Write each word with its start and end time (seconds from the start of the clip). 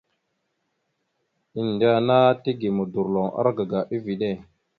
Endena 1.59 2.17
kige 2.41 2.69
modorloŋ 2.77 3.27
argaga 3.39 3.79
eveɗe. 3.95 4.29